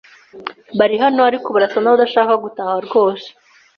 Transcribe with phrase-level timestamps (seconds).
[0.77, 3.27] Bari hano, ariko barasa nabadashaka gutaha rwose?